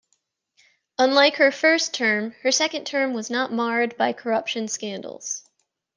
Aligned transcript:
Unlike 0.97 1.35
her 1.35 1.51
first 1.51 1.93
term, 1.93 2.31
her 2.41 2.51
second 2.51 2.85
term 2.87 3.13
was 3.13 3.29
not 3.29 3.53
marred 3.53 3.95
by 3.97 4.13
corruption 4.13 4.67
scandals. 4.67 5.43